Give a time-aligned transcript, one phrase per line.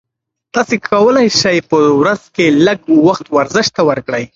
[0.55, 4.23] تاسي کولای شئ په ورځ کې لږ وخت ورزش ته ورکړئ.